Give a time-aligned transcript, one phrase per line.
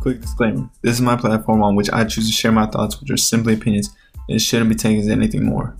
[0.00, 3.10] Quick disclaimer this is my platform on which I choose to share my thoughts, which
[3.10, 3.94] are simply opinions,
[4.28, 5.76] and it shouldn't be taken as anything more.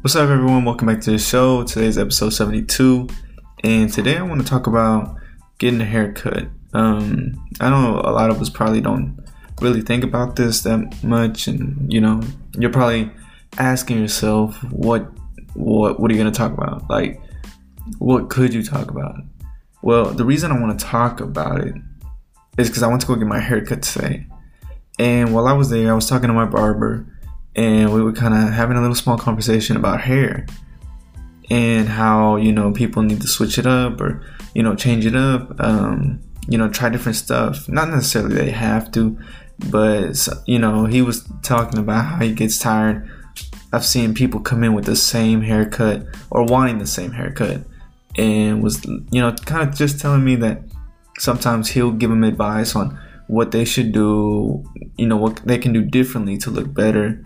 [0.00, 0.64] What's up, everyone?
[0.64, 1.62] Welcome back to the show.
[1.62, 3.06] Today's episode 72,
[3.62, 5.18] and today I want to talk about
[5.58, 6.48] getting a haircut.
[6.74, 9.16] Um, I know a lot of us probably don't
[9.60, 12.20] really think about this that much, and you know,
[12.58, 13.08] you're probably
[13.56, 15.08] asking yourself, what,
[15.54, 16.90] what, what are you gonna talk about?
[16.90, 17.22] Like,
[17.98, 19.14] what could you talk about?
[19.82, 21.74] Well, the reason I want to talk about it
[22.58, 24.26] is because I went to go get my haircut today.
[24.98, 27.06] And while I was there, I was talking to my barber,
[27.54, 30.46] and we were kind of having a little small conversation about hair
[31.50, 34.22] and how you know people need to switch it up or
[34.54, 35.54] you know change it up.
[35.60, 37.68] Um, you know, try different stuff.
[37.68, 39.18] Not necessarily they have to,
[39.70, 43.08] but you know, he was talking about how he gets tired
[43.72, 47.60] of seeing people come in with the same haircut or wanting the same haircut
[48.18, 50.60] and was you know kind of just telling me that
[51.18, 54.62] sometimes he'll give them advice on what they should do
[54.96, 57.22] you know what they can do differently to look better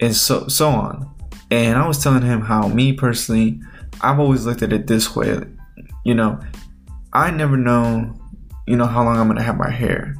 [0.00, 1.08] and so so on.
[1.50, 3.60] And i was telling him how me personally
[4.00, 5.38] i've always looked at it this way
[6.04, 6.40] you know
[7.12, 8.14] i never know
[8.66, 10.16] you know how long i'm gonna have my hair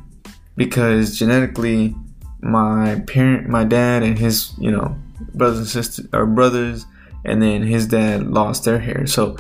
[0.56, 1.94] because genetically
[2.42, 4.94] my parent my dad and his you know
[5.34, 6.86] brothers and sisters or brothers
[7.24, 9.06] and then his dad lost their hair.
[9.06, 9.36] So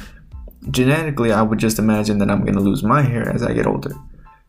[0.70, 3.66] genetically, I would just imagine that I'm going to lose my hair as I get
[3.66, 3.92] older.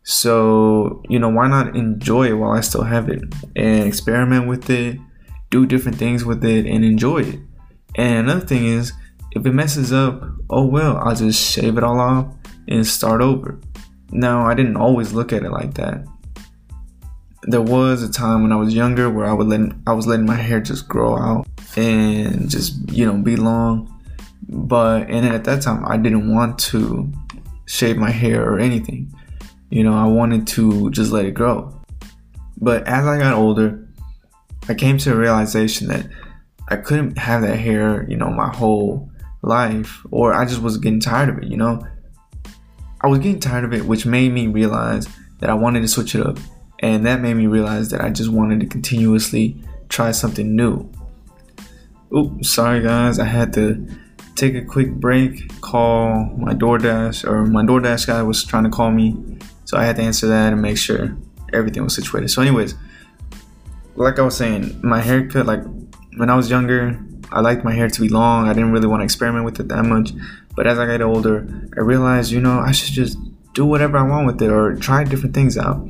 [0.04, 3.24] So, you know, why not enjoy it while I still have it
[3.56, 5.00] and experiment with it,
[5.50, 7.40] do different things with it, and enjoy it.
[7.96, 8.92] And another thing is,
[9.32, 12.28] if it messes up, oh well, I'll just shave it all off
[12.68, 13.60] and start over.
[14.12, 16.06] Now, I didn't always look at it like that.
[17.44, 20.26] There was a time when I was younger where I would let I was letting
[20.26, 23.93] my hair just grow out and just you know be long
[24.54, 27.12] but and at that time I didn't want to
[27.66, 29.14] shave my hair or anything.
[29.70, 31.74] You know, I wanted to just let it grow.
[32.58, 33.88] But as I got older,
[34.70, 36.08] I came to a realization that
[36.70, 39.10] I couldn't have that hair, you know, my whole
[39.42, 41.86] life, or I just was getting tired of it, you know.
[43.02, 45.08] I was getting tired of it, which made me realize
[45.40, 46.38] that I wanted to switch it up.
[46.80, 49.58] And that made me realize that I just wanted to continuously
[49.90, 50.90] try something new.
[52.16, 53.88] Oops, sorry guys, I had to
[54.36, 58.92] take a quick break, call my DoorDash, or my DoorDash guy was trying to call
[58.92, 59.16] me,
[59.66, 61.16] so I had to answer that and make sure
[61.54, 62.30] everything was situated.
[62.30, 62.76] So, anyways,
[63.96, 65.64] like I was saying, my haircut, like
[66.18, 67.00] when I was younger,
[67.32, 68.48] I liked my hair to be long.
[68.48, 70.12] I didn't really want to experiment with it that much.
[70.56, 73.18] But as I got older, I realized, you know, I should just
[73.54, 75.88] do whatever I want with it or try different things out,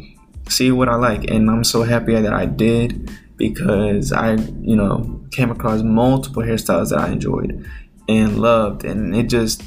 [0.47, 1.29] see what I like.
[1.29, 6.91] And I'm so happy that I did because I, you know, came across multiple hairstyles
[6.91, 7.65] that I enjoyed
[8.07, 8.85] and loved.
[8.85, 9.63] And it just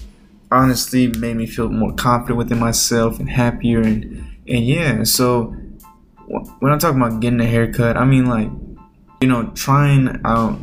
[0.51, 3.81] honestly made me feel more confident within myself and happier.
[3.81, 5.55] And and yeah so
[6.27, 8.49] when i'm talking about getting a haircut i mean like
[9.21, 10.59] you know trying out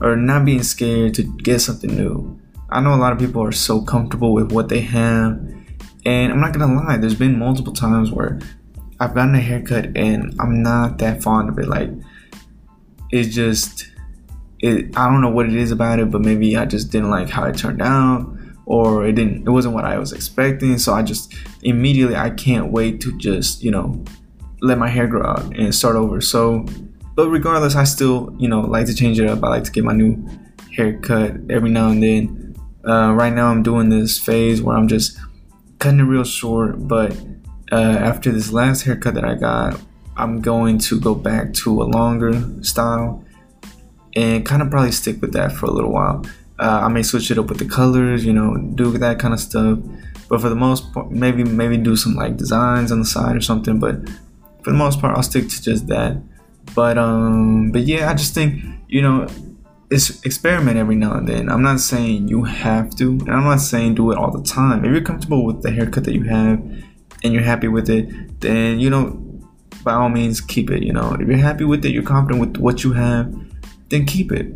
[0.00, 2.40] or not being scared to get something new.
[2.70, 5.40] I know a lot of people are so comfortable with what they have.
[6.06, 8.38] And i'm not gonna lie there's been multiple times where
[9.00, 11.68] i've gotten a haircut and i'm not that fond of it.
[11.68, 11.90] Like
[13.10, 13.90] it's just
[14.60, 17.28] it I don't know what it is about it, but maybe I just didn't like
[17.28, 18.34] how it turned out
[18.66, 20.78] or it didn't it wasn't what I was expecting.
[20.78, 24.04] So I just immediately I can't wait to just, you know,
[24.60, 26.20] let my hair grow out and start over.
[26.20, 26.66] So
[27.14, 29.42] but regardless, I still, you know, like to change it up.
[29.42, 30.24] I like to get my new
[30.74, 32.56] haircut every now and then.
[32.86, 35.18] Uh, right now I'm doing this phase where I'm just
[35.78, 37.16] cutting it real short, but
[37.72, 39.80] uh, after this last haircut that I got,
[40.16, 43.24] I'm going to go back to a longer style
[44.14, 46.24] and kind of probably stick with that for a little while.
[46.58, 49.40] Uh, I may switch it up with the colors, you know, do that kind of
[49.40, 49.78] stuff.
[50.28, 53.40] But for the most part, maybe maybe do some like designs on the side or
[53.40, 53.78] something.
[53.78, 54.08] But
[54.62, 56.20] for the most part, I'll stick to just that.
[56.74, 59.26] But um, but yeah, I just think you know,
[59.90, 61.48] it's experiment every now and then.
[61.48, 64.84] I'm not saying you have to, and I'm not saying do it all the time.
[64.84, 66.58] If you're comfortable with the haircut that you have
[67.24, 69.18] and you're happy with it, then you know,
[69.82, 70.82] by all means, keep it.
[70.82, 73.32] You know, if you're happy with it, you're confident with what you have
[73.88, 74.52] then keep it.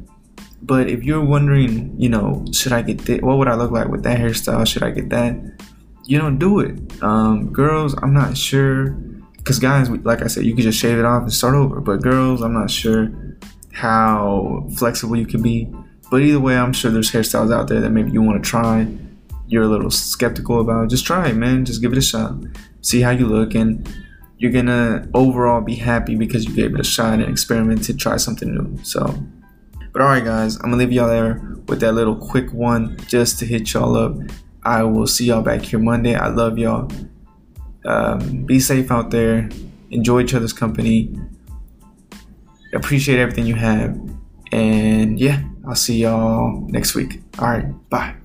[0.63, 3.23] But if you're wondering, you know, should I get that?
[3.23, 4.67] What would I look like with that hairstyle?
[4.67, 5.37] Should I get that?
[6.05, 7.03] You don't do it.
[7.03, 8.91] Um, girls, I'm not sure.
[9.39, 11.81] Because guys, like I said, you can just shave it off and start over.
[11.81, 13.11] But girls, I'm not sure
[13.73, 15.73] how flexible you can be.
[16.11, 18.87] But either way, I'm sure there's hairstyles out there that maybe you want to try.
[19.49, 20.91] You're a little skeptical about.
[20.91, 21.65] Just try it, man.
[21.65, 22.35] Just give it a shot.
[22.83, 23.89] See how you look, and
[24.43, 28.17] you're gonna overall be happy because you gave it a shot and experimented, to try
[28.17, 28.77] something new.
[28.83, 29.17] So,
[29.93, 33.47] but alright, guys, I'm gonna leave y'all there with that little quick one just to
[33.47, 34.17] hit y'all up.
[34.65, 36.17] I will see y'all back here Monday.
[36.17, 36.91] I love y'all.
[37.85, 39.49] Um, be safe out there.
[39.93, 41.17] Enjoy each other's company.
[42.75, 43.97] Appreciate everything you have.
[44.51, 47.23] And yeah, I'll see y'all next week.
[47.39, 47.91] All right.
[47.91, 48.17] Bye.